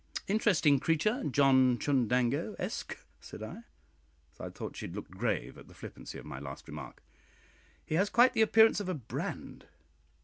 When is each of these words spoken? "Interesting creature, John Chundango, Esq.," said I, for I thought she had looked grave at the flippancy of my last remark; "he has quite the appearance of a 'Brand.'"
"Interesting 0.27 0.79
creature, 0.79 1.23
John 1.29 1.77
Chundango, 1.77 2.55
Esq.," 2.59 2.97
said 3.19 3.43
I, 3.43 3.59
for 4.31 4.47
I 4.47 4.49
thought 4.49 4.75
she 4.75 4.87
had 4.87 4.95
looked 4.95 5.11
grave 5.11 5.59
at 5.59 5.67
the 5.67 5.75
flippancy 5.75 6.17
of 6.17 6.25
my 6.25 6.39
last 6.39 6.67
remark; 6.67 7.03
"he 7.85 7.93
has 7.93 8.09
quite 8.09 8.33
the 8.33 8.41
appearance 8.41 8.79
of 8.79 8.89
a 8.89 8.95
'Brand.'" 8.95 9.67